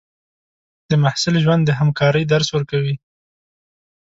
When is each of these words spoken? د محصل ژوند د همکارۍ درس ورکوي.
د 0.89 0.91
محصل 1.03 1.35
ژوند 1.43 1.63
د 1.65 1.71
همکارۍ 1.79 2.23
درس 2.33 2.49
ورکوي. 2.55 2.95